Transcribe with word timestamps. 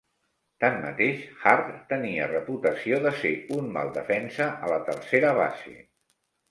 Tanmateix, 0.63 1.19
Hart 1.43 1.69
tenia 1.93 2.31
reputació 2.33 2.99
de 3.07 3.15
ser 3.21 3.35
un 3.61 3.71
mal 3.79 3.95
defensa 4.01 4.53
a 4.67 4.75
la 4.77 4.83
tercera 4.93 5.41
base. 5.45 5.81